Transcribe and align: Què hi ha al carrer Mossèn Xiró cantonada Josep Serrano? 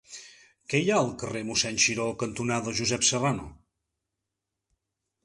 Què 0.71 0.79
hi 0.85 0.87
ha 0.93 1.01
al 1.01 1.11
carrer 1.23 1.43
Mossèn 1.49 1.77
Xiró 1.83 2.07
cantonada 2.23 2.73
Josep 2.79 3.05
Serrano? 3.11 3.47